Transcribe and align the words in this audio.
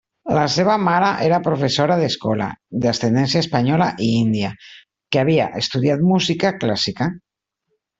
La 0.35 0.43
seva 0.53 0.77
mare 0.85 1.09
era 1.25 1.39
professora 1.47 1.97
d'escola, 1.99 2.49
d'ascendència 2.87 3.45
espanyola 3.45 3.93
i 4.09 4.11
índia, 4.25 4.53
que 5.13 5.25
havia 5.27 5.51
estudiat 5.65 6.07
música 6.13 6.57
clàssica. 6.67 7.17